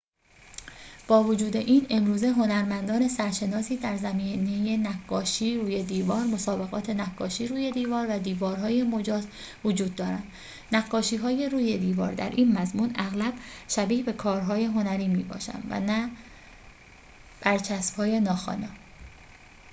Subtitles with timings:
[1.07, 8.07] با وجود این امروزه هنرمندان سرشناسی در زمینه نقاشی روی دیوار مسابقات نقاشی روی دیوار
[8.07, 9.27] و دیوارهای مجاز
[9.65, 10.31] وجود دارند
[10.71, 13.33] نقاشی‌های روی دیوار در این مضمون اغلب
[13.67, 16.09] شبیه به کارهای هنری می‌باشند و نه
[17.41, 18.69] برچسب‌های ناخوانا